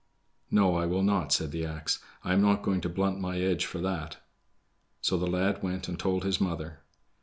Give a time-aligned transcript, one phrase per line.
[0.49, 3.65] "No, I will not," said the ax; "I am not going to blunt my edge
[3.67, 4.17] for that."
[4.99, 6.79] So the lad went and told his mother.